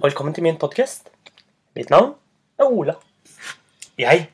velkommen 0.00 0.34
til 0.34 0.44
min 0.44 0.58
podkast. 0.60 1.08
Mitt 1.74 1.88
navn 1.90 2.10
er 2.58 2.64
Ola. 2.68 2.94
Jeg 3.98 4.26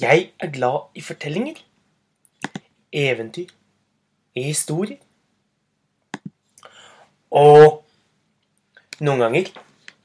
Jeg 0.00 0.32
er 0.40 0.50
glad 0.52 0.90
i 0.94 1.00
fortellinger. 1.00 1.54
Eventyr. 2.92 3.48
I 4.34 4.42
historier. 4.42 4.98
Og 7.30 7.80
noen 9.00 9.24
ganger 9.24 9.48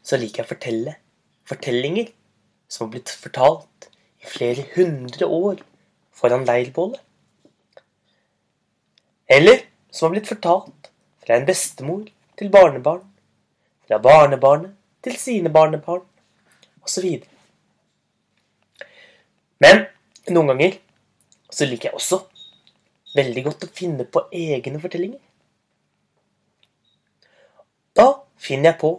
så 0.02 0.15
liker 0.15 0.43
jeg 0.43 0.48
å 0.48 0.54
fortelle 0.54 0.95
fortellinger 1.48 2.14
som 2.70 2.88
har 2.88 2.95
blitt 2.95 3.11
fortalt 3.11 3.89
i 4.23 4.32
flere 4.32 4.64
hundre 4.77 5.27
år 5.27 5.59
foran 6.11 6.48
leirbålet. 6.48 7.04
Eller 9.27 9.68
som 9.91 10.07
har 10.07 10.16
blitt 10.16 10.32
fortalt 10.32 10.91
fra 11.25 11.36
en 11.36 11.48
bestemor 11.48 12.07
til 12.39 12.50
barnebarn, 12.50 13.04
fra 13.88 13.99
barnebarnet 14.04 14.75
til 15.04 15.15
sine 15.19 15.51
barnebarn, 15.54 16.04
osv. 16.83 17.05
Men 19.63 19.86
noen 20.29 20.51
ganger 20.51 20.77
så 21.54 21.65
liker 21.65 21.89
jeg 21.89 21.97
også 21.97 22.21
veldig 23.15 23.43
godt 23.47 23.65
å 23.65 23.73
finne 23.73 24.05
på 24.05 24.25
egne 24.36 24.82
fortellinger. 24.83 25.21
Da 27.97 28.07
finner 28.37 28.71
jeg 28.73 28.82
på 28.83 28.91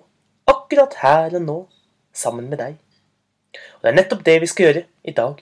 akkurat 0.49 0.97
her 1.03 1.37
og 1.39 1.45
nå 1.45 1.59
sammen 2.17 2.49
med 2.51 2.59
deg. 2.59 2.79
Og 3.79 3.85
det 3.85 3.93
er 3.93 3.99
nettopp 4.01 4.25
det 4.27 4.41
vi 4.43 4.51
skal 4.51 4.67
gjøre 4.67 4.85
i 5.05 5.15
dag. 5.15 5.39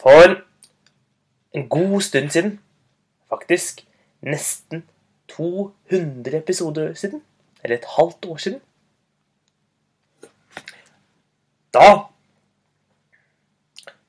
For 0.00 0.38
en 1.54 1.68
god 1.68 2.00
stund 2.02 2.32
siden, 2.32 2.56
faktisk 3.28 3.84
nesten 4.24 4.86
200 5.34 6.38
episoder 6.38 6.94
siden, 6.98 7.22
eller 7.64 7.76
et 7.76 7.92
halvt 7.96 8.24
år 8.30 8.36
siden 8.36 8.60
Da 11.74 11.86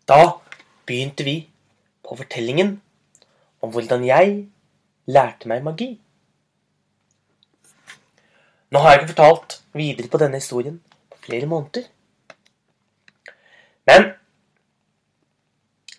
Da 0.07 0.21
begynte 0.85 1.23
vi 1.23 1.37
på 2.05 2.15
fortellingen 2.15 2.81
om 3.61 3.71
hvordan 3.73 4.05
jeg 4.05 4.45
lærte 5.09 5.49
meg 5.49 5.63
magi. 5.65 5.87
Nå 8.69 8.79
har 8.79 8.91
jeg 8.91 9.01
ikke 9.01 9.13
fortalt 9.15 9.55
videre 9.73 10.11
på 10.11 10.21
denne 10.21 10.37
historien 10.37 10.77
på 11.09 11.17
flere 11.25 11.49
måneder. 11.49 11.89
Men 13.89 14.13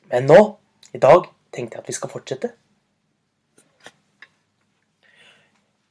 Men 0.06 0.28
nå, 0.30 0.58
i 0.94 0.98
dag, 1.02 1.24
tenkte 1.54 1.76
jeg 1.76 1.82
at 1.82 1.88
vi 1.88 1.92
skal 1.92 2.10
fortsette. 2.10 2.52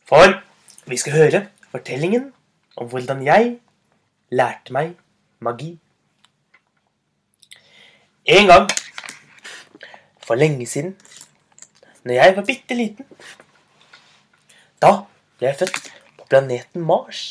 For 0.07 0.37
vi 0.87 0.97
skal 0.97 1.13
høre 1.17 1.41
fortellingen 1.75 2.29
om 2.79 2.87
hvordan 2.87 3.25
jeg 3.25 3.57
lærte 4.31 4.73
meg 4.75 4.93
magi. 5.43 5.73
En 8.25 8.47
gang 8.47 8.69
for 10.23 10.39
lenge 10.39 10.65
siden, 10.65 10.95
når 12.03 12.13
jeg 12.13 12.35
var 12.37 12.47
bitte 12.47 12.79
liten, 12.79 13.05
da 14.81 14.93
ble 15.37 15.51
jeg 15.51 15.59
født 15.59 15.91
på 16.17 16.29
planeten 16.31 16.87
Mars, 16.87 17.21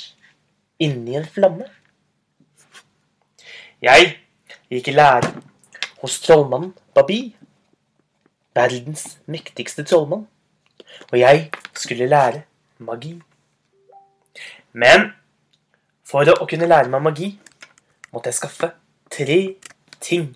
inni 0.78 1.16
en 1.16 1.26
flamme. 1.26 1.66
Jeg 3.82 4.14
gikk 4.70 4.92
i 4.92 4.98
lære 4.98 5.34
hos 6.02 6.20
trollmannen 6.20 6.74
Babi, 6.94 7.20
verdens 8.54 9.14
mektigste 9.26 9.86
trollmann, 9.88 10.28
og 11.12 11.18
jeg 11.18 11.48
skulle 11.72 12.10
lære 12.12 12.44
magi. 12.78 13.16
Men 14.74 15.12
for 16.04 16.28
å 16.34 16.46
kunne 16.50 16.68
lære 16.68 16.90
meg 16.92 17.02
magi 17.06 17.28
måtte 18.12 18.28
jeg 18.30 18.40
skaffe 18.40 18.68
tre 19.14 19.40
ting. 20.02 20.26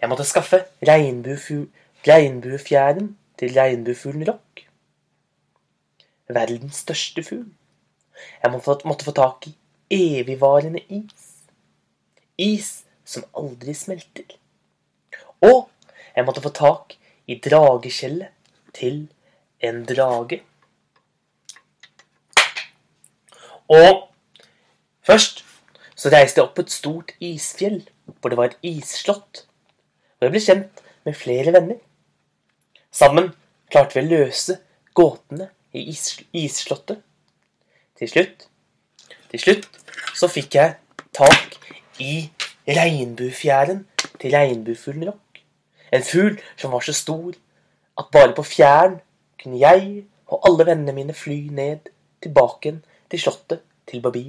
Jeg 0.00 0.10
måtte 0.10 0.26
skaffe 0.26 0.58
regnbuefjæren 0.88 3.08
til 3.38 3.58
regnbuefuglen 3.58 4.28
Rock. 4.28 4.64
Verdens 6.32 6.76
største 6.82 7.22
fugl. 7.26 7.50
Jeg 8.42 8.52
måtte, 8.52 9.04
få 9.04 9.12
tak 9.12 9.46
i 9.48 9.54
evigvarende 10.20 10.80
is. 10.88 11.28
Is 12.38 12.84
som 13.04 13.24
aldri 13.36 13.74
smelter. 13.76 14.24
Og 15.42 15.68
jeg 16.16 16.24
måtte 16.24 16.42
få 16.44 16.52
tak 16.54 16.96
i 17.26 17.40
drageskjellet 17.42 18.28
til 18.74 19.08
en 19.60 19.84
drage. 19.88 20.40
Og 23.72 24.08
først 25.06 25.44
så 25.96 26.10
reiste 26.12 26.40
jeg 26.40 26.48
opp 26.48 26.56
på 26.56 26.64
et 26.66 26.74
stort 26.74 27.14
isfjell, 27.20 27.80
hvor 28.20 28.32
det 28.32 28.38
var 28.38 28.50
et 28.50 28.58
isslott. 28.66 29.46
Og 30.20 30.26
jeg 30.26 30.34
ble 30.34 30.42
kjent 30.44 30.82
med 31.06 31.16
flere 31.16 31.54
venner. 31.54 31.78
Sammen 32.92 33.30
klarte 33.72 33.96
vi 33.96 34.04
å 34.04 34.10
løse 34.10 34.58
gåtene 34.94 35.48
i 35.72 35.86
is 35.92 36.18
isslottet. 36.36 37.00
Til 37.96 38.10
slutt, 38.10 38.46
til 39.30 39.40
slutt 39.40 39.68
så 40.18 40.28
fikk 40.28 40.58
jeg 40.58 40.76
tak 41.16 41.56
i 42.02 42.28
regnbuefjæren 42.68 43.84
til 44.20 44.34
regnbuefuglen 44.36 45.08
Rock. 45.08 45.40
En 45.92 46.04
fugl 46.04 46.38
som 46.56 46.72
var 46.74 46.84
så 46.84 46.94
stor 46.96 47.32
at 47.98 48.12
bare 48.12 48.34
på 48.36 48.44
fjæren 48.44 49.00
kunne 49.40 49.60
jeg 49.60 50.04
og 50.26 50.48
alle 50.48 50.66
vennene 50.66 50.96
mine 50.96 51.16
fly 51.16 51.46
ned 51.52 51.88
tilbake 52.22 52.68
igjen 52.68 52.82
til 53.12 53.20
slottet 53.20 53.62
til 53.88 54.00
Babi. 54.04 54.24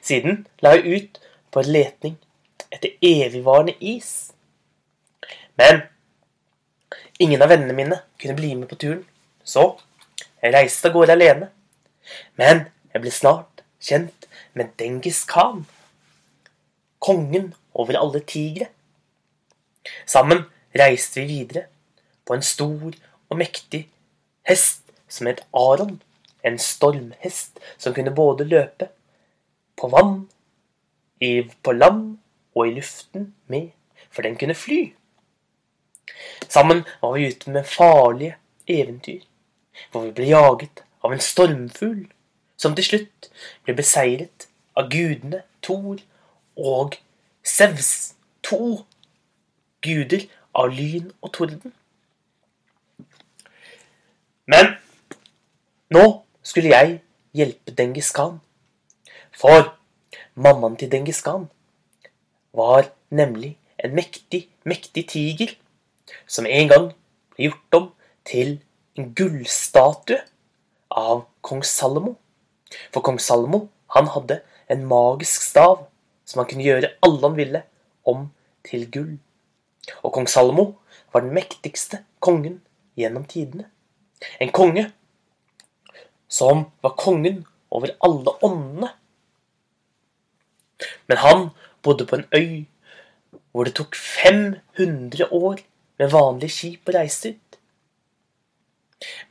Siden 0.00 0.46
la 0.64 0.74
jeg 0.76 0.96
ut 0.96 1.20
på 1.52 1.60
en 1.60 1.72
letning 1.74 2.16
etter 2.72 2.96
evigvarende 3.04 3.76
is. 3.80 4.32
Men 5.60 5.82
ingen 7.20 7.42
av 7.42 7.52
vennene 7.52 7.76
mine 7.76 8.00
kunne 8.20 8.36
bli 8.38 8.54
med 8.56 8.70
på 8.70 8.78
turen, 8.80 9.04
så 9.44 9.74
jeg 10.40 10.54
reiste 10.54 10.88
av 10.88 10.96
gårde 10.96 11.16
alene. 11.16 11.50
Men 12.40 12.66
jeg 12.94 13.04
ble 13.04 13.12
snart 13.14 13.64
kjent 13.80 14.28
med 14.56 14.72
Dengis 14.80 15.24
Khan, 15.28 15.66
kongen 17.00 17.52
over 17.74 17.98
alle 18.00 18.22
tigre. 18.24 18.70
Sammen 20.06 20.44
reiste 20.76 21.20
vi 21.22 21.40
videre 21.40 21.66
på 22.24 22.36
en 22.36 22.44
stor 22.44 22.92
og 23.30 23.38
mektig 23.38 23.86
hest 24.48 24.82
som 25.10 25.28
het 25.30 25.42
Aron. 25.56 25.98
En 26.44 26.58
stormhest 26.58 27.60
som 27.78 27.94
kunne 27.94 28.14
både 28.14 28.46
løpe 28.48 28.88
på 29.80 29.88
vann, 29.88 30.28
i, 31.20 31.42
på 31.62 31.72
land 31.72 32.18
og 32.56 32.68
i 32.68 32.74
luften 32.74 33.34
med, 33.46 33.70
for 34.10 34.22
den 34.22 34.36
kunne 34.40 34.54
fly. 34.54 34.92
Sammen 36.48 36.84
var 37.02 37.12
vi 37.12 37.28
ute 37.28 37.50
med 37.50 37.64
farlige 37.64 38.36
eventyr, 38.66 39.20
hvor 39.90 40.06
vi 40.06 40.14
ble 40.16 40.30
jaget 40.30 40.84
av 41.04 41.12
en 41.12 41.20
stormfugl, 41.20 42.06
som 42.56 42.74
til 42.76 42.84
slutt 42.84 43.28
ble 43.64 43.76
beseiret 43.76 44.48
av 44.76 44.88
gudene 44.92 45.42
Thor 45.64 46.00
og 46.56 46.96
Sevs, 47.44 48.16
to 48.44 48.82
guder 49.84 50.26
av 50.56 50.72
lyn 50.74 51.12
og 51.20 51.32
torden. 51.36 51.72
Men 54.50 54.74
nå 55.94 56.04
skulle 56.50 56.72
jeg 56.74 56.98
hjelpe 57.36 57.74
Dengis 57.78 58.10
Khan. 58.14 58.40
For 59.30 59.70
mammaen 60.34 60.76
til 60.80 60.90
Dengis 60.90 61.22
Khan 61.22 61.46
var 62.56 62.90
nemlig 63.10 63.54
en 63.78 63.94
mektig, 63.94 64.48
mektig 64.66 65.06
tiger 65.12 65.54
som 66.26 66.46
en 66.46 66.72
gang 66.72 66.88
ble 67.34 67.46
gjort 67.46 67.78
om 67.78 67.86
til 68.26 68.58
en 68.98 69.12
gullstatue 69.14 70.18
av 70.90 71.22
kong 71.46 71.62
Salomo. 71.64 72.16
For 72.90 73.02
kong 73.06 73.20
Salomo 73.22 73.68
han 73.94 74.10
hadde 74.10 74.40
en 74.70 74.86
magisk 74.90 75.46
stav 75.46 75.86
som 76.26 76.42
han 76.42 76.50
kunne 76.50 76.66
gjøre 76.66 76.94
alle 77.06 77.22
han 77.26 77.38
ville, 77.38 77.62
om 78.06 78.28
til 78.66 78.86
gull. 78.90 79.16
Og 80.02 80.12
kong 80.14 80.28
Salomo 80.30 80.72
var 81.12 81.22
den 81.24 81.34
mektigste 81.34 82.04
kongen 82.22 82.60
gjennom 82.98 83.24
tidene. 83.30 83.66
En 84.42 84.52
konge 84.54 84.90
som 86.30 86.68
var 86.82 86.96
kongen 86.98 87.44
over 87.70 87.94
alle 88.06 88.34
åndene. 88.46 88.92
Men 91.08 91.20
han 91.20 91.48
bodde 91.82 92.06
på 92.06 92.16
en 92.16 92.28
øy 92.34 92.66
hvor 93.50 93.66
det 93.66 93.74
tok 93.74 93.96
500 93.98 95.32
år 95.34 95.58
med 95.98 96.12
vanlige 96.12 96.54
skip 96.54 96.88
å 96.88 96.94
reise 96.94 97.34
ut. 97.34 97.58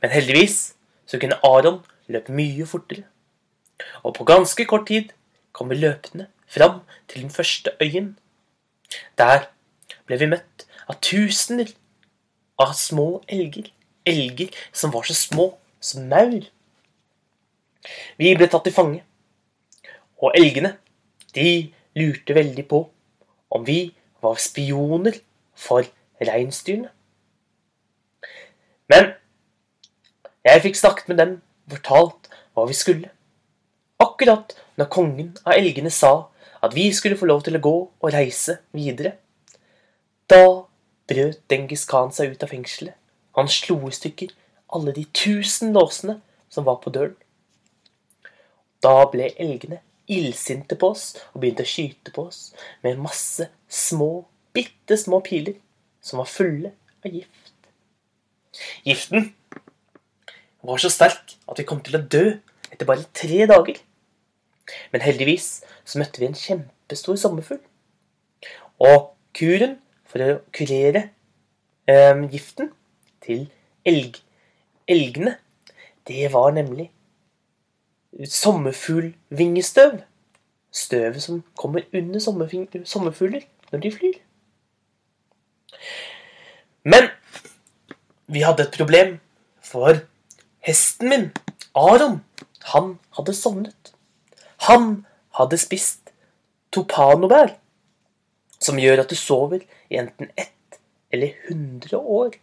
Men 0.02 0.12
heldigvis 0.12 0.58
så 1.08 1.18
kunne 1.18 1.40
Aron 1.46 1.80
løpe 2.10 2.34
mye 2.36 2.66
fortere. 2.68 3.06
Og 4.04 4.14
på 4.14 4.26
ganske 4.28 4.66
kort 4.68 4.86
tid 4.90 5.14
kom 5.56 5.70
vi 5.72 5.80
løpende 5.80 6.28
fram 6.50 6.82
til 7.08 7.24
den 7.24 7.32
første 7.32 7.72
øyen. 7.80 8.16
Der 9.18 9.48
ble 10.06 10.18
vi 10.20 10.30
møtt 10.30 10.66
av 10.90 11.00
tusener 11.00 11.72
av 12.60 12.74
små 12.76 13.22
elger. 13.28 13.70
Elger 14.06 14.52
som 14.72 14.92
var 14.92 15.06
så 15.08 15.16
små 15.16 15.52
som 15.80 16.08
maur. 16.12 16.44
Vi 18.20 18.32
ble 18.36 18.48
tatt 18.50 18.66
til 18.66 18.74
fange. 18.74 19.02
Og 20.20 20.36
elgene, 20.36 20.74
de 21.34 21.72
lurte 21.96 22.36
veldig 22.36 22.66
på 22.68 22.82
om 23.50 23.64
vi 23.66 23.94
var 24.22 24.40
spioner 24.42 25.16
for 25.56 25.86
reinsdyrene. 26.20 26.90
Men 28.90 29.12
jeg 30.44 30.62
fikk 30.64 30.78
snakket 30.78 31.08
med 31.10 31.20
dem 31.20 31.34
fortalt 31.70 32.28
hva 32.56 32.66
vi 32.68 32.76
skulle. 32.76 33.10
Akkurat 34.00 34.54
når 34.80 34.90
kongen 34.92 35.32
av 35.44 35.56
elgene 35.56 35.92
sa 35.94 36.30
at 36.60 36.74
vi 36.76 36.88
skulle 36.92 37.18
få 37.18 37.28
lov 37.30 37.44
til 37.46 37.56
å 37.56 37.64
gå 37.64 37.76
og 37.88 38.12
reise 38.12 38.58
videre. 38.76 39.14
Da 40.30 40.66
brøt 41.10 41.40
Dengis 41.50 41.86
Khan 41.88 42.12
seg 42.14 42.34
ut 42.34 42.44
av 42.44 42.52
fengselet. 42.52 42.96
Han 43.38 43.48
slo 43.50 43.78
i 43.88 43.94
stykker 43.94 44.34
alle 44.74 44.94
de 44.94 45.04
tusen 45.16 45.72
låsene 45.74 46.18
som 46.50 46.66
var 46.66 46.80
på 46.82 46.92
døren. 46.94 47.16
Da 48.84 49.04
ble 49.12 49.30
elgene 49.36 49.80
illsinte 50.10 50.76
på 50.78 50.90
oss 50.94 51.12
og 51.30 51.42
begynte 51.42 51.66
å 51.66 51.70
skyte 51.70 52.12
på 52.14 52.26
oss 52.30 52.50
med 52.84 53.00
masse 53.02 53.46
små, 53.70 54.26
bitte 54.56 54.98
små 54.98 55.20
piler 55.26 55.58
som 56.02 56.22
var 56.22 56.30
fulle 56.30 56.72
av 57.04 57.12
gift. 57.14 57.52
Giften 58.84 59.30
var 60.66 60.80
så 60.82 60.90
sterk 60.92 61.36
at 61.46 61.60
vi 61.60 61.66
kom 61.68 61.82
til 61.84 61.98
å 61.98 62.02
dø 62.02 62.24
etter 62.70 62.88
bare 62.88 63.06
tre 63.16 63.46
dager. 63.50 63.78
Men 64.92 65.04
heldigvis 65.04 65.60
så 65.84 66.00
møtte 66.00 66.22
vi 66.22 66.28
en 66.28 66.38
kjempestor 66.38 67.18
sommerfugl. 67.20 67.60
Og 68.80 69.10
kuren 69.36 69.76
for 70.08 70.24
å 70.24 70.38
kurere 70.56 71.08
eh, 71.90 72.22
giften 72.32 72.70
til 73.24 73.46
elg, 73.86 74.18
elgene, 74.90 75.36
det 76.08 76.30
var 76.32 76.54
nemlig 76.56 76.88
sommerfuglvingestøv. 78.26 80.00
Støvet 80.70 81.22
som 81.22 81.42
kommer 81.58 81.82
under 81.94 82.20
sommerfugler 82.84 83.46
når 83.72 83.78
de 83.78 83.92
flyr. 83.92 84.18
Men 86.84 87.10
vi 88.26 88.44
hadde 88.46 88.62
et 88.62 88.76
problem, 88.76 89.18
for 89.62 90.02
hesten 90.66 91.08
min, 91.10 91.26
Aron, 91.74 92.20
han 92.72 92.98
hadde 93.16 93.34
sovnet. 93.34 93.92
Han 94.68 95.06
hadde 95.38 95.58
spist 95.58 96.12
topanobær, 96.72 97.56
som 98.60 98.78
gjør 98.78 99.02
at 99.02 99.10
du 99.10 99.16
sover 99.18 99.64
i 99.90 99.98
enten 99.98 100.30
ett 100.38 100.80
eller 101.10 101.34
hundre 101.48 101.98
år. 101.98 102.36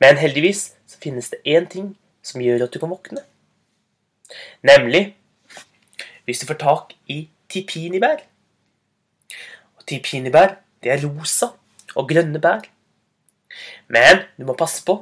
Men 0.00 0.20
heldigvis 0.20 0.74
så 0.86 0.98
finnes 1.02 1.30
det 1.32 1.42
én 1.46 1.66
ting 1.70 1.94
som 2.22 2.42
gjør 2.42 2.66
at 2.66 2.74
du 2.74 2.78
kan 2.78 2.92
våkne. 2.92 3.22
Nemlig 4.66 5.14
hvis 6.26 6.42
du 6.42 6.46
får 6.48 6.58
tak 6.60 6.94
i 7.12 7.28
tipinibær. 7.48 8.24
Og 9.78 9.86
tipinibær, 9.86 10.56
det 10.82 10.92
er 10.92 11.04
rosa 11.06 11.52
og 11.94 12.08
grønne 12.10 12.40
bær. 12.42 12.66
Men 13.88 14.24
du 14.36 14.44
må 14.48 14.56
passe 14.58 14.82
på. 14.84 14.98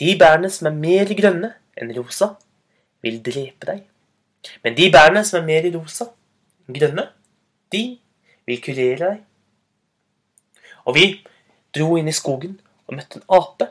De 0.00 0.14
bærene 0.18 0.50
som 0.50 0.70
er 0.70 0.78
mer 0.78 1.12
grønne 1.18 1.52
enn 1.76 1.92
rosa, 1.96 2.32
vil 3.04 3.20
drepe 3.24 3.68
deg. 3.68 3.82
Men 4.64 4.76
de 4.78 4.88
bærene 4.92 5.22
som 5.26 5.42
er 5.42 5.48
mer 5.50 5.68
rosa 5.76 6.08
enn 6.66 6.78
grønne, 6.78 7.06
de 7.72 7.82
vil 8.48 8.62
kurere 8.64 8.98
deg. 9.02 9.20
Og 10.88 10.96
vi 10.96 11.06
dro 11.76 11.94
inn 12.00 12.10
i 12.10 12.16
skogen 12.16 12.56
og 12.88 12.96
møtte 12.96 13.20
en 13.20 13.28
ape. 13.36 13.68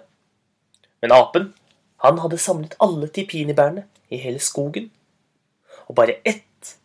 Men 1.02 1.16
apen, 1.16 1.50
han 2.06 2.22
hadde 2.22 2.40
samlet 2.42 2.78
alle 2.82 3.10
tipinibærene 3.14 3.88
i 4.12 4.20
hele 4.22 4.40
skogen. 4.44 4.90
Og 5.88 5.96
bare 5.96 6.20
ett 6.28 6.76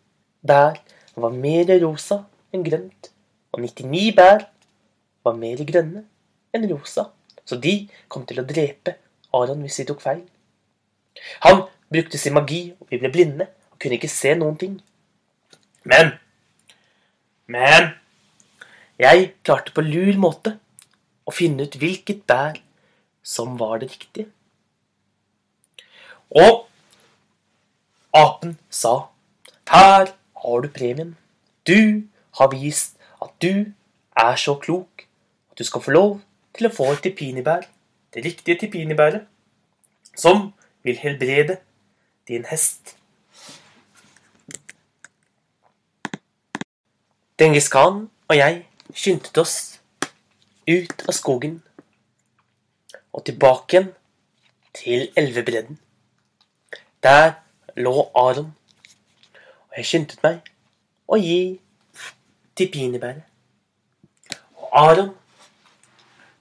bær 0.46 0.78
var 1.16 1.34
mer 1.34 1.70
rosa 1.82 2.22
enn 2.54 2.64
grønt, 2.66 3.10
og 3.52 3.62
99 3.64 4.14
bær 4.16 4.46
var 5.26 5.38
mer 5.38 5.62
grønne 5.68 6.04
enn 6.54 6.68
rosa. 6.70 7.10
Så 7.46 7.58
de 7.62 7.86
kom 8.08 8.26
til 8.26 8.40
å 8.42 8.46
drepe 8.46 8.96
Aron 9.34 9.62
hvis 9.64 9.80
de 9.80 9.88
tok 9.90 10.02
feil. 10.02 10.22
Han 11.46 11.66
brukte 11.92 12.18
sin 12.18 12.34
magi, 12.36 12.74
og 12.80 12.90
vi 12.90 13.00
ble 13.00 13.10
blinde 13.12 13.48
og 13.70 13.78
kunne 13.80 13.98
ikke 13.98 14.10
se 14.10 14.34
noen 14.38 14.58
ting. 14.60 14.78
Men 15.84 16.16
Men 17.46 17.92
jeg 18.98 19.34
klarte 19.46 19.70
på 19.70 19.84
lur 19.86 20.16
måte 20.18 20.56
å 21.26 21.34
finne 21.34 21.62
ut 21.62 21.76
hvilket 21.78 22.24
bær 22.26 22.58
som 23.22 23.54
var 23.60 23.78
det 23.78 23.92
riktige. 23.92 24.26
Og 26.34 26.65
apen 28.16 28.56
sa 28.70 28.94
her 29.68 30.12
har 30.42 30.60
du 30.62 30.68
premien. 30.68 31.16
Du 31.66 32.08
har 32.38 32.48
vist 32.48 32.96
at 33.22 33.30
du 33.42 33.72
er 34.16 34.36
så 34.36 34.54
klok 34.54 35.06
at 35.50 35.58
du 35.58 35.64
skal 35.64 35.82
få 35.82 35.90
lov 35.90 36.20
til 36.56 36.68
å 36.68 36.72
få 36.72 36.92
et 36.92 37.02
tipinibær, 37.04 37.66
det 38.14 38.24
riktige 38.24 38.58
tipinibæret, 38.60 39.26
som 40.16 40.52
vil 40.86 40.98
helbrede 40.98 41.58
din 42.28 42.46
hest. 42.48 42.96
Dengis 47.38 47.68
Khan 47.68 48.06
og 48.28 48.36
jeg 48.36 48.62
skyndte 48.94 49.42
oss 49.42 49.56
ut 50.66 51.02
av 51.04 51.12
skogen 51.12 51.58
og 53.12 53.26
tilbake 53.26 53.76
igjen 53.76 53.90
til 54.76 55.10
elvebredden. 55.16 55.78
Der 57.02 57.34
lå 57.76 58.10
Aron 58.14 58.54
og 59.76 59.80
jeg 59.82 59.88
skyndte 59.90 60.16
meg 60.24 60.46
å 61.12 61.18
gi 61.20 61.40
til 62.56 62.70
pinebæret. 62.72 63.26
Og 64.56 64.70
Aron 64.72 65.10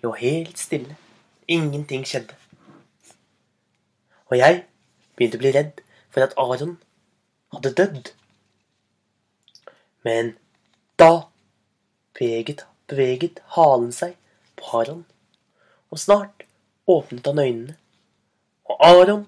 lå 0.05 0.13
helt 0.21 0.55
stille. 0.61 0.95
Ingenting 1.51 2.05
skjedde. 2.07 2.37
Og 4.31 4.37
jeg 4.39 4.63
begynte 5.17 5.35
å 5.35 5.43
bli 5.43 5.51
redd 5.51 5.81
for 6.15 6.23
at 6.23 6.37
Aron 6.39 6.77
hadde 7.51 7.73
dødd. 7.75 8.13
Men 10.07 10.31
da 10.95 11.27
beveget, 12.15 12.63
beveget 12.87 13.41
halen 13.57 13.91
seg 13.91 14.15
på 14.55 14.71
Aron, 14.79 15.03
og 15.91 15.99
snart 15.99 16.47
åpnet 16.87 17.27
han 17.27 17.43
øynene, 17.43 17.75
og 18.71 18.79
Aron 18.79 19.27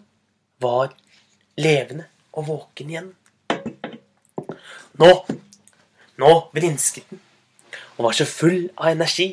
var 0.63 0.95
levende 1.57 2.07
og 2.33 2.47
våken 2.47 2.91
igjen. 2.91 3.09
Nå, 4.97 5.11
nå 6.17 6.33
vrinsket 6.53 7.09
den 7.11 7.21
og 7.97 8.05
var 8.07 8.17
så 8.17 8.25
full 8.29 8.67
av 8.77 8.91
energi. 8.93 9.27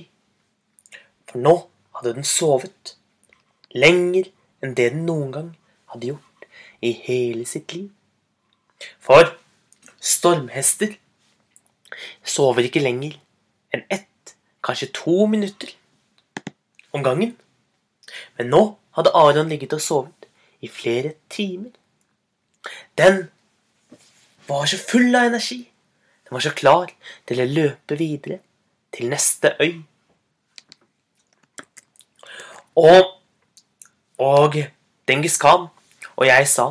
For 1.28 1.40
nå 1.44 1.54
hadde 1.98 2.14
den 2.16 2.28
sovet 2.28 2.94
lenger 3.74 4.30
enn 4.64 4.76
det 4.78 4.90
den 4.94 5.04
noen 5.08 5.32
gang 5.34 5.50
hadde 5.92 6.12
gjort 6.14 6.48
i 6.84 6.92
hele 7.04 7.44
sitt 7.48 7.74
liv. 7.76 7.90
For 9.00 9.34
stormhester 10.00 10.96
sover 12.24 12.66
ikke 12.66 12.82
lenger 12.82 13.18
enn 13.74 13.84
ett, 13.92 14.34
kanskje 14.64 14.92
to 14.96 15.26
minutter 15.30 15.74
om 16.94 17.04
gangen. 17.04 17.34
Men 18.38 18.52
nå 18.52 18.62
hadde 18.96 19.14
Aron 19.18 19.50
ligget 19.52 19.76
og 19.76 19.82
sovet 19.84 20.28
i 20.64 20.70
flere 20.70 21.14
timer. 21.32 21.72
Den 22.98 23.28
var 24.48 24.66
så 24.66 24.78
full 24.78 25.14
av 25.14 25.30
energi. 25.30 25.62
Den 26.24 26.36
var 26.36 26.44
så 26.44 26.54
klar 26.56 26.92
til 27.28 27.42
å 27.42 27.48
løpe 27.48 27.98
videre 27.98 28.40
til 28.94 29.10
neste 29.12 29.54
øy. 29.60 29.82
Og, 32.74 33.10
og 34.18 34.56
Dengis 35.08 35.38
Khan 35.38 35.68
og 36.14 36.26
jeg 36.26 36.46
sa 36.50 36.66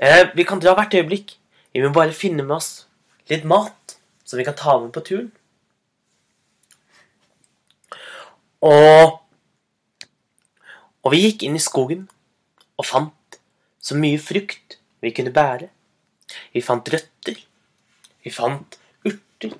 eh, 0.00 0.30
vi 0.36 0.46
kan 0.48 0.60
dra 0.60 0.74
hvert 0.76 0.94
øyeblikk. 0.94 1.34
Vi 1.74 1.82
må 1.84 1.92
bare 1.92 2.16
finne 2.16 2.44
med 2.44 2.56
oss 2.56 2.86
litt 3.28 3.44
mat 3.44 3.98
som 4.24 4.40
vi 4.40 4.46
kan 4.46 4.56
ta 4.56 4.78
med 4.80 4.92
på 4.92 5.04
turen. 5.04 5.28
Og, 8.64 9.18
og 11.04 11.12
vi 11.14 11.22
gikk 11.22 11.44
inn 11.46 11.56
i 11.56 11.62
skogen 11.62 12.08
og 12.78 12.88
fant 12.88 13.14
så 13.80 13.96
mye 13.98 14.18
frukt 14.20 14.78
vi 15.02 15.12
kunne 15.14 15.34
bære. 15.34 15.68
Vi 16.54 16.62
fant 16.64 16.88
røtter. 16.92 17.38
Vi 18.24 18.30
fant 18.34 18.78
urter. 19.06 19.54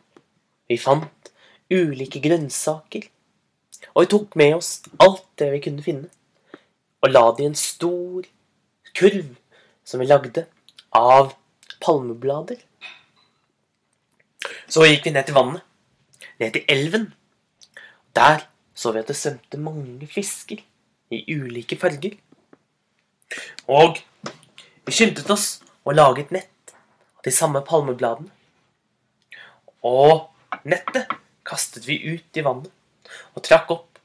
Vi 0.68 0.76
fant 0.80 1.32
ulike 1.70 2.20
grønnsaker. 2.24 3.08
Og 3.94 4.04
vi 4.04 4.10
tok 4.12 4.36
med 4.38 4.56
oss 4.56 4.70
alt 5.02 5.26
det 5.40 5.50
vi 5.54 5.62
kunne 5.64 5.84
finne, 5.84 6.08
og 7.02 7.12
la 7.12 7.24
det 7.34 7.44
i 7.44 7.48
en 7.48 7.58
stor 7.58 8.26
kurv 8.98 9.34
som 9.86 10.02
vi 10.02 10.08
lagde 10.08 10.44
av 10.94 11.32
palmeblader. 11.82 12.60
Så 14.68 14.86
gikk 14.86 15.08
vi 15.08 15.14
ned 15.14 15.28
til 15.28 15.38
vannet, 15.38 15.64
ned 16.38 16.54
til 16.54 16.70
elven. 16.70 17.08
Der 18.14 18.44
så 18.78 18.92
vi 18.94 19.02
at 19.02 19.10
det 19.10 19.18
svømte 19.18 19.58
mange 19.58 20.06
fisker 20.10 20.60
i 21.10 21.24
ulike 21.34 21.78
farger. 21.80 22.14
Og 23.68 24.02
Vi 24.88 24.94
skyndte 24.96 25.20
oss 25.34 25.58
å 25.84 25.92
lage 25.92 26.22
et 26.22 26.30
nett 26.32 26.72
av 26.72 27.26
de 27.26 27.32
samme 27.36 27.60
palmebladene. 27.60 28.30
Og 29.84 30.30
nettet 30.64 31.12
kastet 31.44 31.84
vi 31.84 31.98
ut 32.08 32.40
i 32.40 32.44
vannet 32.46 32.72
og 33.36 33.44
trakk 33.44 33.68
opp. 33.74 34.00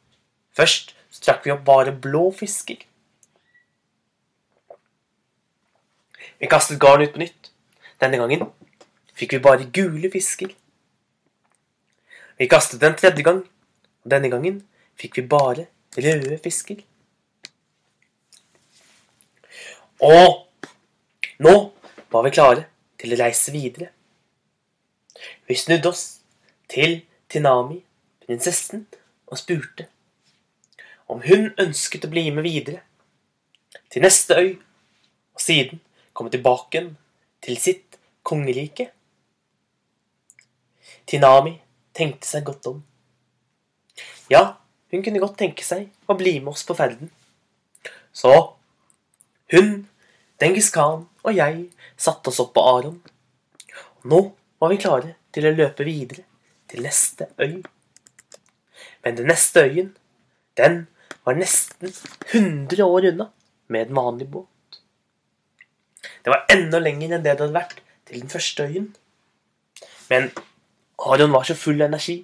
Først 0.52 0.92
så 1.08 1.24
trakk 1.24 1.48
vi 1.48 1.54
opp 1.56 1.64
bare 1.64 1.96
blå 1.96 2.26
fisker. 2.36 2.84
Vi 6.44 6.52
kastet 6.52 6.84
garn 6.84 7.08
ut 7.08 7.16
på 7.16 7.24
nytt. 7.24 7.54
Denne 8.04 8.20
gangen 8.20 8.50
fikk 9.16 9.38
vi 9.38 9.44
bare 9.48 9.72
gule 9.72 10.12
fisker. 10.12 10.52
Vi 12.36 12.52
kastet 12.52 12.84
en 12.84 13.00
tredje 13.00 13.24
gang, 13.24 13.46
og 14.04 14.12
denne 14.12 14.28
gangen 14.28 14.66
fikk 15.00 15.22
vi 15.22 15.30
bare 15.32 15.70
røde 15.96 16.44
fisker. 16.44 16.84
Og 20.04 20.68
nå 21.44 21.54
var 22.12 22.26
vi 22.26 22.34
klare 22.36 22.66
til 23.00 23.16
å 23.16 23.20
reise 23.20 23.54
videre. 23.56 23.90
Vi 25.48 25.56
snudde 25.56 25.90
oss 25.90 26.04
til 26.72 27.02
Tinami, 27.32 27.80
prinsessen, 28.26 28.86
og 29.32 29.40
spurte 29.40 29.88
om 31.14 31.22
hun 31.26 31.52
ønsket 31.60 32.06
å 32.08 32.12
bli 32.12 32.26
med 32.34 32.46
videre 32.46 32.82
til 33.92 34.04
neste 34.06 34.38
øy, 34.38 34.52
og 35.34 35.42
siden 35.42 35.82
komme 36.14 36.32
tilbake 36.34 36.78
igjen 36.78 36.92
til 37.44 37.60
sitt 37.62 37.98
kongerike. 38.26 38.90
Tinami 41.10 41.58
tenkte 41.94 42.30
seg 42.30 42.46
godt 42.48 42.70
om. 42.72 42.84
Ja, 44.32 44.58
hun 44.94 45.04
kunne 45.06 45.22
godt 45.22 45.38
tenke 45.42 45.66
seg 45.66 45.90
å 46.08 46.16
bli 46.18 46.38
med 46.40 46.54
oss 46.54 46.64
på 46.66 46.78
ferden. 46.78 47.12
Så 48.14 48.32
hun, 49.54 49.84
Dengis 50.44 50.74
Khan 50.76 51.06
og 51.24 51.38
jeg 51.38 51.70
satte 51.96 52.28
oss 52.28 52.42
opp 52.44 52.52
på 52.58 52.64
Aron. 52.68 52.98
Nå 54.04 54.20
var 54.60 54.74
vi 54.74 54.80
klare 54.84 55.14
til 55.32 55.48
å 55.48 55.54
løpe 55.56 55.86
videre 55.88 56.26
til 56.68 56.84
neste 56.84 57.30
øy. 57.40 57.62
Men 59.04 59.20
den 59.20 59.30
neste 59.32 59.64
øyen, 59.64 59.94
den 60.60 60.82
var 61.24 61.40
nesten 61.40 61.94
100 62.34 62.84
år 62.84 63.10
unna 63.14 63.30
med 63.72 63.88
en 63.88 63.96
vanlig 64.02 64.28
båt. 64.36 64.80
Det 66.24 66.32
var 66.32 66.46
enda 66.52 66.80
lenger 66.80 67.16
enn 67.16 67.24
det 67.24 67.38
det 67.38 67.46
hadde 67.46 67.56
vært 67.56 67.80
til 68.04 68.20
den 68.20 68.32
første 68.36 68.68
øyen. 68.68 68.92
Men 70.12 70.32
Aron 71.00 71.32
var 71.32 71.48
så 71.48 71.56
full 71.56 71.80
av 71.80 71.88
energi 71.88 72.20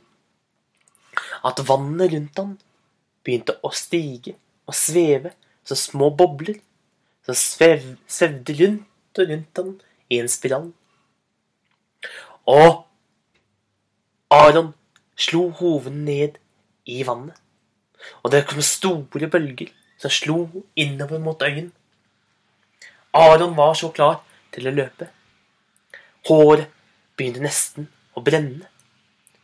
at 1.47 1.63
vannet 1.67 2.11
rundt 2.11 2.39
han 2.39 2.57
begynte 3.23 3.55
å 3.63 3.71
stige 3.75 4.35
og 4.67 4.75
sveve 4.75 5.31
som 5.63 5.79
små 5.79 6.11
bobler 6.19 6.59
som 7.29 7.37
svev, 7.37 7.83
svevde 8.09 8.55
rundt 8.57 9.21
og 9.21 9.29
rundt 9.29 9.61
ham 9.61 9.73
i 10.09 10.19
en 10.19 10.29
spiral. 10.31 10.71
Og 12.49 12.85
Aron 14.33 14.73
slo 15.19 15.49
hoven 15.59 16.05
ned 16.05 16.39
i 16.89 17.03
vannet, 17.05 17.35
og 18.23 18.31
det 18.33 18.47
kom 18.49 18.61
store 18.65 19.29
bølger 19.29 19.69
som 19.99 20.13
slo 20.13 20.39
innover 20.75 21.21
mot 21.21 21.41
øyen. 21.45 21.71
Aron 23.13 23.55
var 23.57 23.73
så 23.73 23.91
klar 23.91 24.21
til 24.53 24.69
å 24.69 24.73
løpe. 24.73 25.09
Håret 26.29 26.69
begynte 27.17 27.43
nesten 27.43 27.89
å 28.15 28.23
brenne. 28.25 28.65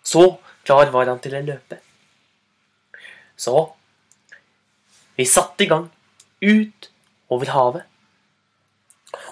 Så 0.06 0.38
klar 0.66 0.90
var 0.94 1.10
han 1.10 1.22
til 1.22 1.36
å 1.36 1.44
løpe. 1.44 1.82
Så 3.38 3.66
vi 5.18 5.26
satte 5.28 5.66
i 5.66 5.70
gang 5.70 5.90
ut 6.42 6.90
over 7.30 7.52
havet. 7.52 7.84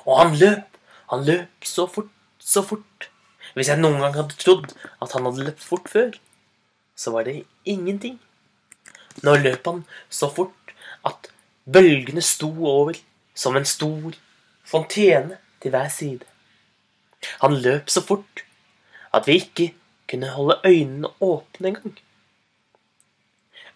Og 0.06 0.20
han 0.20 0.36
løp. 0.40 0.70
Han 1.12 1.26
løp 1.28 1.68
så 1.68 1.86
fort, 1.88 2.10
så 2.40 2.64
fort. 2.66 3.10
Hvis 3.54 3.70
jeg 3.70 3.82
noen 3.82 4.00
gang 4.02 4.16
hadde 4.18 4.38
trodd 4.40 4.72
at 5.04 5.12
han 5.14 5.28
hadde 5.28 5.46
løpt 5.46 5.62
fort 5.62 5.90
før, 5.92 6.16
så 6.96 7.14
var 7.14 7.28
det 7.28 7.44
ingenting. 7.70 8.18
Nå 9.22 9.36
løp 9.44 9.68
han 9.70 9.84
så 10.10 10.30
fort 10.34 10.74
at 11.06 11.30
bølgene 11.70 12.24
sto 12.26 12.50
over 12.66 12.98
som 13.36 13.58
en 13.58 13.68
stor 13.68 14.16
fontene 14.66 15.38
til 15.62 15.76
hver 15.76 15.92
side. 15.94 16.26
Han 17.44 17.60
løp 17.62 17.92
så 17.94 18.02
fort 18.02 18.44
at 19.14 19.28
vi 19.28 19.38
ikke 19.44 19.70
kunne 20.10 20.34
holde 20.34 20.60
øynene 20.66 21.14
åpne 21.22 21.68
engang. 21.68 22.00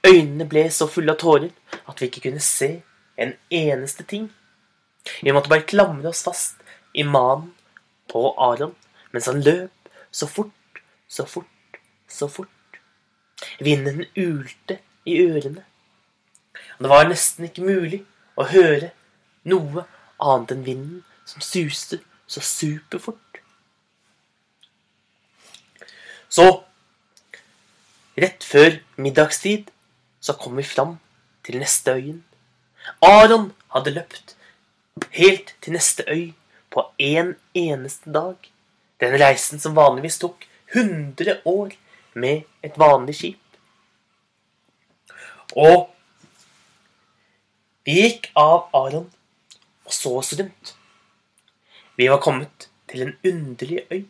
Øynene 0.08 0.50
ble 0.50 0.68
så 0.72 0.88
fulle 0.90 1.14
av 1.14 1.22
tårer 1.22 1.52
at 1.88 2.02
vi 2.02 2.10
ikke 2.10 2.30
kunne 2.30 2.44
se 2.44 2.82
en 3.18 3.34
eneste 3.50 4.04
ting. 4.04 4.30
Vi 5.22 5.34
måtte 5.34 5.50
bare 5.50 5.68
klamre 5.68 6.12
oss 6.12 6.24
fast 6.26 6.62
i 6.94 7.04
manen 7.04 7.54
på 8.12 8.30
Aron 8.42 8.76
mens 9.12 9.28
han 9.30 9.42
løp 9.42 9.90
så 10.12 10.28
fort, 10.28 10.82
så 11.08 11.26
fort, 11.26 11.80
så 12.08 12.28
fort. 12.28 12.80
Vinden 13.60 14.06
ulte 14.16 14.80
i 15.06 15.18
ørene. 15.24 15.64
Og 16.78 16.86
det 16.86 16.92
var 16.92 17.10
nesten 17.10 17.48
ikke 17.48 17.66
mulig 17.66 18.02
å 18.38 18.48
høre 18.52 18.92
noe 19.48 19.86
annet 20.22 20.54
enn 20.54 20.66
vinden 20.66 21.04
som 21.28 21.44
suste 21.46 22.02
så 22.28 22.44
superfort. 22.44 23.42
Så, 26.30 26.46
rett 28.20 28.44
før 28.44 28.82
middagstid, 29.00 29.70
så 30.20 30.36
kom 30.36 30.58
vi 30.60 30.66
fram 30.68 30.98
til 31.48 31.62
neste 31.62 31.96
øyen. 31.96 32.24
Aron 33.02 33.52
hadde 33.74 33.94
løpt 33.96 34.36
helt 35.12 35.54
til 35.62 35.76
neste 35.76 36.06
øy 36.08 36.34
på 36.74 36.86
en 36.98 37.36
eneste 37.54 38.14
dag. 38.14 38.36
Den 39.02 39.20
reisen 39.22 39.60
som 39.60 39.76
vanligvis 39.76 40.20
tok 40.20 40.48
100 40.74 41.42
år 41.46 41.76
med 42.14 42.48
et 42.64 42.78
vanlig 42.80 43.16
skip. 43.16 43.44
Og 45.56 45.90
vi 47.88 48.02
gikk 48.02 48.32
av 48.36 48.68
Aron 48.76 49.08
og 49.88 49.94
så 49.96 50.18
oss 50.20 50.34
rundt. 50.40 50.74
Vi 51.98 52.10
var 52.12 52.22
kommet 52.22 52.68
til 52.92 53.06
en 53.06 53.14
underlig 53.26 53.86
øy. 53.92 54.04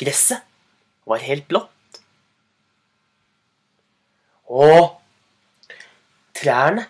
Gresset 0.00 0.46
var 1.04 1.20
helt 1.20 1.44
blått. 1.48 2.00
Og 4.48 4.99
trærne 6.40 6.86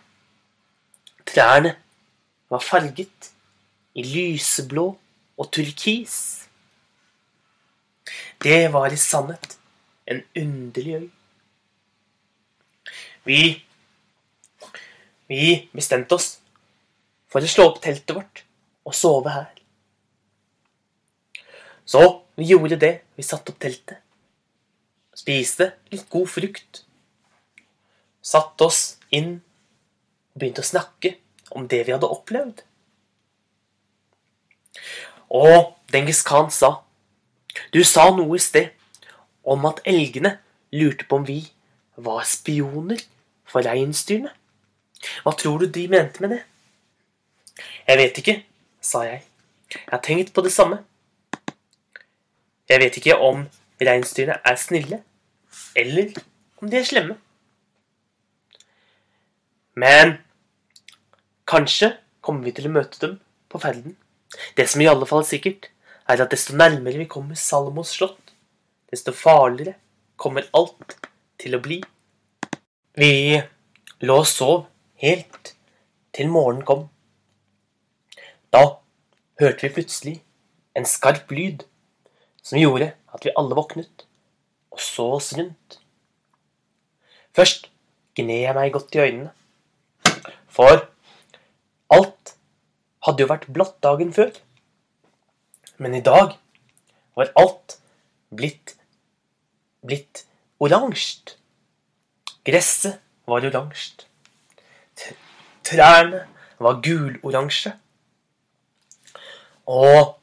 Trærne 1.26 1.76
var 2.50 2.58
farget 2.58 3.30
i 3.94 4.02
lyseblå 4.02 4.86
og 5.38 5.50
turkis. 5.52 6.16
Det 8.42 8.72
var 8.72 8.90
i 8.90 8.96
sannhet 8.96 9.58
en 10.10 10.22
underlig 10.36 10.94
øy. 10.94 11.08
Vi 13.24 13.40
vi 15.30 15.68
bestemte 15.70 16.16
oss 16.18 16.40
for 17.30 17.38
å 17.38 17.50
slå 17.50 17.68
opp 17.70 17.76
teltet 17.84 18.16
vårt 18.16 18.42
og 18.82 18.96
sove 18.98 19.30
her. 19.30 19.52
Så 21.86 22.00
vi 22.34 22.48
gjorde 22.50 22.80
det. 22.80 22.94
Vi 23.14 23.22
satte 23.22 23.52
opp 23.52 23.60
teltet. 23.62 24.00
Spiste 25.14 25.68
litt 25.92 26.08
god 26.10 26.26
frukt. 26.32 26.82
Satte 28.22 28.66
oss 28.66 28.80
inn 29.14 29.38
og 30.34 30.42
begynte 30.42 30.64
å 30.64 30.70
snakke 30.70 31.14
om 31.56 31.66
det 31.68 31.84
vi 31.86 31.94
hadde 31.94 32.10
opplevd. 32.10 32.62
Og 35.30 35.74
Dengis 35.92 36.22
Khan 36.26 36.50
sa 36.50 36.82
Du 37.74 37.82
sa 37.84 38.10
noe 38.14 38.38
i 38.38 38.42
sted 38.42 38.70
om 39.42 39.64
at 39.66 39.82
elgene 39.88 40.36
lurte 40.72 41.06
på 41.06 41.18
om 41.18 41.26
vi 41.26 41.40
var 41.96 42.22
spioner 42.28 43.00
for 43.48 43.66
reinsdyrene. 43.66 44.30
Hva 45.24 45.32
tror 45.34 45.62
du 45.62 45.66
de 45.66 45.86
mente 45.90 46.22
med 46.22 46.36
det? 46.36 46.42
Jeg 47.88 47.98
vet 47.98 48.20
ikke, 48.22 48.36
sa 48.80 49.02
jeg. 49.06 49.24
Jeg 49.70 49.90
har 49.90 50.02
tenkt 50.04 50.32
på 50.34 50.44
det 50.44 50.52
samme. 50.52 50.82
Jeg 52.70 52.80
vet 52.82 52.96
ikke 53.00 53.18
om 53.18 53.42
reinsdyrene 53.80 54.38
er 54.46 54.60
snille, 54.60 55.00
eller 55.76 56.14
om 56.62 56.70
de 56.70 56.78
er 56.78 56.86
slemme. 56.86 57.16
Men 59.80 60.18
kanskje 61.48 61.94
kommer 62.20 62.44
vi 62.44 62.54
til 62.56 62.68
å 62.68 62.74
møte 62.74 63.00
dem 63.02 63.18
på 63.50 63.60
ferden. 63.62 63.96
Det 64.56 64.66
som 64.70 64.82
i 64.82 64.88
alle 64.90 65.08
fall 65.08 65.24
er 65.24 65.30
sikkert, 65.30 65.70
er 66.10 66.20
at 66.22 66.32
desto 66.34 66.56
nærmere 66.58 67.00
vi 67.00 67.08
kommer 67.10 67.38
Salomos 67.38 67.94
slott, 67.96 68.34
desto 68.90 69.14
farligere 69.14 69.78
kommer 70.20 70.48
alt 70.56 70.98
til 71.40 71.56
å 71.56 71.62
bli. 71.64 71.80
Vi 72.98 73.40
lå 74.04 74.16
og 74.20 74.28
sov 74.28 74.66
helt 75.00 75.54
til 76.16 76.28
morgenen 76.28 76.66
kom. 76.66 76.88
Da 78.52 78.64
hørte 79.40 79.66
vi 79.66 79.74
plutselig 79.78 80.16
en 80.76 80.88
skarp 80.88 81.30
lyd 81.32 81.64
som 82.42 82.60
gjorde 82.60 82.92
at 83.14 83.24
vi 83.24 83.34
alle 83.38 83.56
våknet 83.56 84.06
og 84.70 84.82
så 84.82 85.06
oss 85.16 85.32
rundt. 85.38 85.78
Først 87.36 87.70
gned 88.18 88.42
jeg 88.42 88.56
meg 88.56 88.74
godt 88.74 88.96
i 88.98 89.02
øynene, 89.04 89.30
for 90.50 90.84
alt 91.94 92.34
hadde 93.06 93.24
jo 93.24 93.30
vært 93.30 93.48
blått 93.54 93.78
dagen 93.84 94.12
før. 94.14 94.34
Men 95.80 95.96
i 95.96 96.04
dag 96.04 96.36
var 97.16 97.32
alt 97.40 97.78
blitt 98.34 98.76
blitt 99.80 100.24
oransje. 100.60 101.36
Gresset 102.44 103.00
var 103.28 103.44
oransje. 103.44 104.06
Trærne 105.64 106.24
var 106.60 106.80
guloransje. 106.84 107.72
Og, 109.70 110.16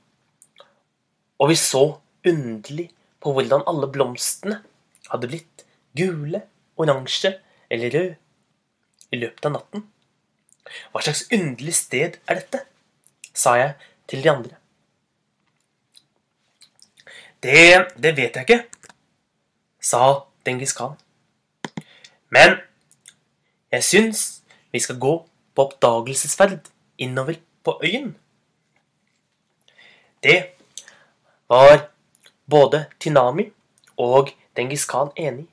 og 1.40 1.50
vi 1.50 1.58
så 1.58 1.84
underlig 2.28 2.90
på 3.24 3.32
hvordan 3.34 3.64
alle 3.70 3.90
blomstene 3.92 4.60
hadde 5.08 5.30
blitt 5.32 5.64
gule, 5.98 6.42
oransje 6.78 7.38
eller 7.72 7.94
røde 7.94 8.18
i 9.16 9.22
løpet 9.22 9.48
av 9.48 9.56
natten. 9.56 9.86
Hva 10.92 11.02
slags 11.02 11.28
underlig 11.34 11.76
sted 11.76 12.20
er 12.28 12.42
dette? 12.42 12.64
sa 13.38 13.54
jeg 13.54 13.74
til 14.10 14.24
de 14.24 14.30
andre. 14.32 14.56
Det, 17.44 17.86
det 18.02 18.16
vet 18.18 18.36
jeg 18.36 18.48
ikke, 18.48 18.64
sa 19.78 20.24
Dengis 20.46 20.74
Khan. 20.74 20.96
Men 22.34 22.58
jeg 23.72 23.84
syns 23.84 24.24
vi 24.74 24.80
skal 24.80 24.98
gå 25.00 25.14
på 25.56 25.68
oppdagelsesferd 25.68 26.72
innover 26.98 27.38
på 27.64 27.78
øyen. 27.84 28.18
Det 30.24 30.40
var 31.50 31.90
både 32.50 32.86
Tinami 33.00 33.52
og 33.98 34.34
Dengis 34.56 34.86
Khan 34.86 35.14
enig 35.16 35.46
i. 35.46 35.50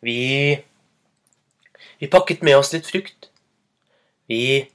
Vi, 0.00 0.18
vi 1.98 2.06
pakket 2.06 2.42
med 2.46 2.56
oss 2.60 2.70
litt 2.72 2.86
frukt. 2.86 3.27
Vi 4.28 4.68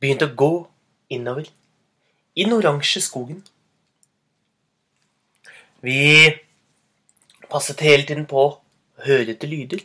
begynte 0.00 0.28
å 0.28 0.36
gå 0.36 0.52
innover 1.14 1.48
i 2.34 2.44
den 2.44 2.56
oransje 2.56 3.00
skogen. 3.04 3.40
Vi 5.84 6.34
passet 7.48 7.80
hele 7.84 8.04
tiden 8.08 8.26
på 8.28 8.40
å 8.40 8.52
høre 9.06 9.34
etter 9.34 9.48
lyder. 9.48 9.84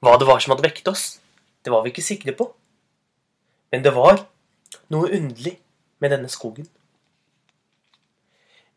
Hva 0.00 0.16
det 0.18 0.26
var 0.28 0.40
som 0.40 0.54
hadde 0.54 0.66
vekket 0.66 0.90
oss, 0.90 1.04
det 1.62 1.72
var 1.72 1.84
vi 1.84 1.92
ikke 1.92 2.04
sikre 2.04 2.34
på. 2.36 2.48
Men 3.70 3.84
det 3.84 3.94
var 3.94 4.24
noe 4.90 5.10
underlig 5.14 5.58
med 6.02 6.14
denne 6.14 6.30
skogen. 6.32 6.66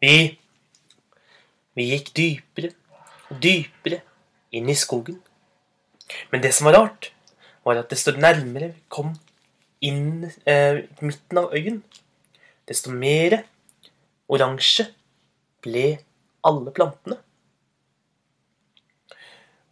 Vi, 0.04 0.36
vi 1.74 1.90
gikk 1.94 2.12
dypere 2.18 2.74
og 3.32 3.40
dypere 3.42 4.02
inn 4.54 4.70
i 4.70 4.78
skogen. 4.78 5.18
Men 6.30 6.44
det 6.44 6.52
som 6.54 6.68
var 6.68 6.78
rart, 6.78 7.14
var 7.64 7.80
at 7.80 7.92
desto 7.92 8.14
nærmere 8.16 8.74
vi 8.74 8.84
kom 8.92 9.14
inn 9.84 10.28
eh, 10.48 10.84
midten 11.04 11.40
av 11.42 11.54
øyen, 11.56 11.82
desto 12.68 12.92
mer 12.92 13.42
oransje 14.32 14.88
ble 15.64 15.88
alle 16.44 16.72
plantene. 16.76 17.20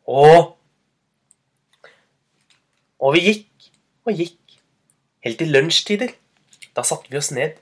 Og 0.07 0.57
Og 3.01 3.15
vi 3.15 3.21
gikk 3.25 3.69
og 4.05 4.13
gikk 4.13 4.57
helt 5.25 5.39
til 5.41 5.49
lunsjtider. 5.49 6.11
Da 6.77 6.83
satte 6.85 7.09
vi 7.09 7.17
oss 7.17 7.31
ned 7.33 7.57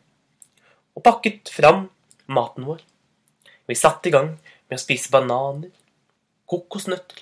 og 0.98 1.03
pakket 1.05 1.48
fram 1.53 1.86
maten 2.27 2.65
vår. 2.67 2.81
Vi 3.69 3.77
satte 3.77 4.09
i 4.09 4.12
gang 4.12 4.33
med 4.36 4.75
å 4.75 4.81
spise 4.81 5.12
bananer, 5.13 5.69
kokosnøtter, 6.50 7.21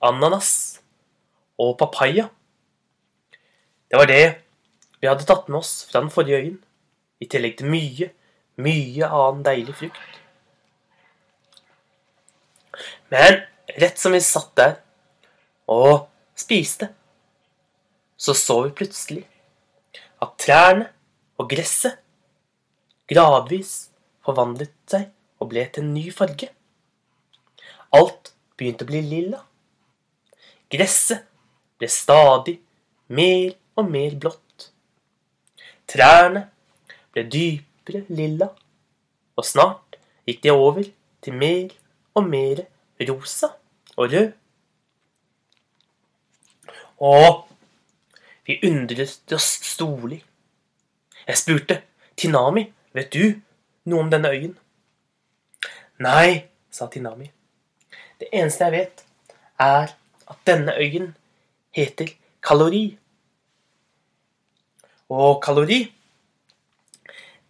ananas 0.00 0.80
og 1.58 1.76
papaya. 1.78 2.28
Det 3.90 3.98
var 3.98 4.08
det 4.10 4.24
vi 5.00 5.06
hadde 5.06 5.26
tatt 5.26 5.48
med 5.48 5.60
oss 5.60 5.84
fra 5.90 6.02
den 6.02 6.10
forrige 6.10 6.40
øyen, 6.42 6.58
i 7.22 7.26
tillegg 7.30 7.58
til 7.58 7.70
mye, 7.70 8.10
mye 8.58 9.06
annen 9.06 9.44
deilig 9.46 9.74
frukt. 9.78 10.18
Men 13.10 13.40
rett 13.78 13.98
som 13.98 14.14
vi 14.14 14.20
satt 14.22 14.52
der 14.58 14.74
og 15.70 16.08
spiste, 16.38 16.90
så 18.18 18.34
så 18.34 18.60
vi 18.66 18.74
plutselig 18.80 19.24
at 20.22 20.34
trærne 20.42 20.88
og 21.38 21.46
gresset 21.50 22.00
gradvis 23.08 23.90
forvandlet 24.26 24.74
seg 24.90 25.08
og 25.38 25.52
ble 25.52 25.64
til 25.72 25.86
en 25.86 25.94
ny 25.94 26.08
farge. 26.14 26.50
Alt 27.94 28.32
begynte 28.58 28.84
å 28.84 28.90
bli 28.90 29.04
lilla. 29.06 29.44
Gresset 30.68 31.27
ble 31.78 31.88
stadig 31.90 32.58
mer 33.08 33.54
og 33.78 33.90
mer 33.90 34.16
blått. 34.20 34.70
Trærne 35.88 36.48
ble 37.14 37.24
dypere 37.32 38.04
lilla, 38.12 38.50
og 39.38 39.46
snart 39.46 39.98
gikk 40.28 40.42
de 40.44 40.52
over 40.52 40.84
til 41.24 41.38
mer 41.38 41.72
og 42.18 42.26
mer 42.28 42.64
rosa 43.08 43.52
og 43.96 44.12
rød. 44.12 44.32
Og 46.98 47.44
vi 48.46 48.58
undret 48.66 49.32
oss 49.32 49.48
storlig. 49.62 50.24
Jeg 51.28 51.38
spurte 51.38 51.82
Tinami, 52.16 52.64
vet 52.92 53.12
du 53.12 53.38
noe 53.88 54.02
om 54.02 54.10
denne 54.10 54.32
øyen? 54.32 54.54
Nei, 56.02 56.48
sa 56.70 56.88
Tinami. 56.90 57.30
Det 58.18 58.30
eneste 58.32 58.66
jeg 58.66 58.72
vet, 58.72 59.04
er 59.58 59.94
at 60.28 60.40
denne 60.46 60.74
øyen 60.74 61.14
heter 61.74 62.14
Kalori. 62.42 62.98
Og 65.08 65.42
kalori, 65.42 65.94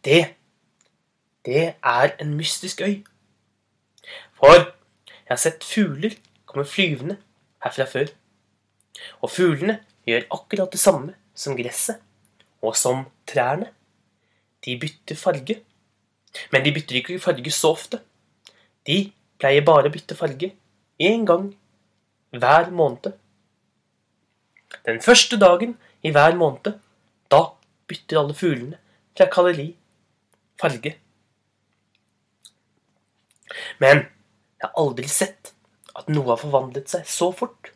det 0.04 0.34
Det 1.44 1.74
er 1.82 2.10
en 2.20 2.34
mystisk 2.34 2.80
øy. 2.80 3.04
For 4.32 4.52
jeg 4.52 5.30
har 5.30 5.36
sett 5.36 5.64
fugler 5.64 6.12
komme 6.46 6.64
flyvende 6.64 7.16
herfra 7.64 7.84
før. 7.84 8.10
Og 9.22 9.30
fuglene 9.30 9.78
gjør 10.06 10.26
akkurat 10.34 10.72
det 10.72 10.80
samme 10.80 11.14
som 11.34 11.56
gresset 11.56 12.00
og 12.62 12.76
som 12.76 13.06
trærne. 13.26 13.70
De 14.64 14.78
bytter 14.80 15.16
farge. 15.16 15.60
Men 16.52 16.64
de 16.64 16.72
bytter 16.74 17.00
ikke 17.00 17.20
farge 17.20 17.50
så 17.50 17.72
ofte. 17.72 18.00
De 18.86 19.12
pleier 19.38 19.64
bare 19.64 19.88
å 19.88 19.94
bytte 19.94 20.16
farge 20.18 20.52
én 21.00 21.24
gang 21.28 21.52
hver 22.34 22.70
måned. 22.74 23.12
Den 24.86 25.00
første 25.02 25.38
dagen 25.40 25.76
i 26.02 26.12
hver 26.14 26.36
måned, 26.38 26.78
da 27.30 27.42
bytter 27.88 28.20
alle 28.20 28.36
fuglene 28.36 28.78
fra 29.16 29.26
kaleli 29.32 29.72
farge. 30.60 30.94
Men 33.82 34.04
jeg 34.58 34.66
har 34.66 34.76
aldri 34.78 35.10
sett 35.10 35.52
at 35.98 36.10
noe 36.12 36.30
har 36.30 36.40
forvandlet 36.40 36.90
seg 36.90 37.06
så 37.08 37.30
fort. 37.34 37.72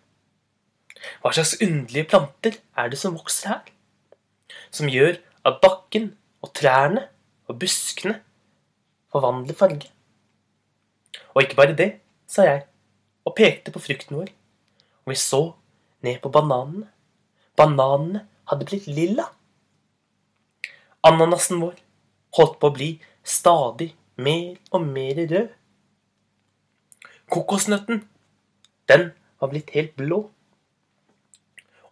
Hva 1.23 1.33
slags 1.35 1.57
underlige 1.59 2.09
planter 2.11 2.59
er 2.79 2.91
det 2.91 2.99
som 3.01 3.17
vokser 3.19 3.55
her? 3.55 3.63
Som 4.71 4.91
gjør 4.93 5.17
at 5.49 5.59
bakken 5.63 6.13
og 6.43 6.53
trærne 6.59 7.07
og 7.51 7.59
buskene 7.63 8.21
forvandler 9.13 9.59
farge? 9.59 9.91
Og 11.35 11.43
ikke 11.43 11.59
bare 11.59 11.77
det, 11.77 11.91
sa 12.29 12.47
jeg 12.47 12.63
og 13.27 13.35
pekte 13.39 13.73
på 13.75 13.83
frukten 13.83 14.19
vår. 14.19 14.31
Og 15.03 15.13
vi 15.13 15.19
så 15.19 15.43
ned 16.03 16.21
på 16.23 16.31
bananene. 16.35 16.89
Bananene 17.57 18.27
hadde 18.51 18.69
blitt 18.69 18.87
lilla. 18.87 19.29
Ananasen 21.07 21.61
vår 21.63 21.81
holdt 22.37 22.59
på 22.61 22.71
å 22.71 22.77
bli 22.77 22.91
stadig 23.25 23.91
mer 24.23 24.57
og 24.71 24.87
mer 24.87 25.19
rød. 25.33 25.51
Kokosnøtten, 27.33 28.03
den 28.89 29.11
var 29.41 29.51
blitt 29.53 29.73
helt 29.77 29.95
blå. 29.97 30.23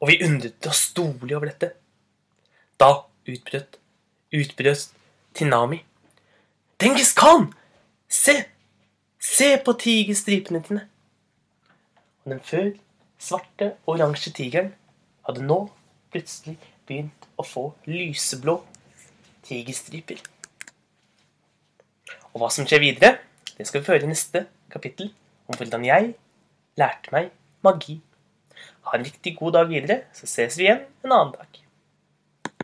Og 0.01 0.09
vi 0.09 0.21
undret 0.25 0.67
oss 0.69 0.87
storlig 0.91 1.37
over 1.37 1.51
dette. 1.51 1.75
Da 2.81 2.93
utbrøt 3.29 3.81
utbrøt 4.33 4.91
Tinami. 5.35 5.85
Dengis 6.81 7.13
Khan! 7.15 7.51
Se! 8.09 8.35
Se 9.21 9.51
på 9.65 9.75
tigerstripene 9.79 10.63
dine! 10.69 10.87
Og 12.25 12.33
den 12.33 12.41
før 12.45 12.71
svarte 13.21 13.75
oransje 13.91 14.33
tigeren 14.37 14.73
hadde 15.29 15.45
nå 15.45 15.63
plutselig 16.11 16.57
begynt 16.89 17.29
å 17.39 17.47
få 17.47 17.69
lyseblå 17.87 18.57
tigerstriper. 19.47 20.21
Og 22.31 22.43
hva 22.43 22.51
som 22.53 22.67
skjer 22.69 22.83
videre, 22.83 23.19
det 23.57 23.67
skal 23.69 23.83
vi 23.83 23.91
føre 23.91 24.07
i 24.07 24.11
neste 24.11 24.47
kapittel 24.73 25.11
om 25.51 25.59
hvordan 25.59 25.85
jeg 25.87 26.15
lærte 26.81 27.13
meg 27.15 27.33
magi. 27.67 27.99
Ha 28.87 28.97
en 28.97 29.07
riktig 29.07 29.37
god 29.39 29.59
dag 29.59 29.71
videre, 29.71 30.05
så 30.17 30.29
ses 30.31 30.57
vi 30.59 30.69
igjen 30.69 30.87
en 31.05 31.13
annen 31.13 31.35
dag. 31.37 31.61